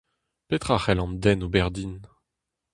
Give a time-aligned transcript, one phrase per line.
[0.47, 1.95] Petra c’hell an den ober din?